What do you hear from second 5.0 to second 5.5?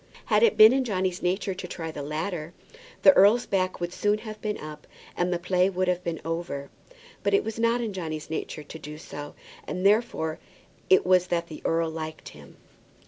and the